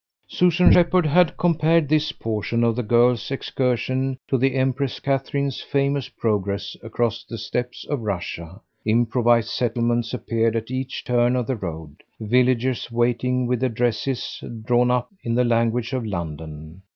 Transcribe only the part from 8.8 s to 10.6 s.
improvised settlements appeared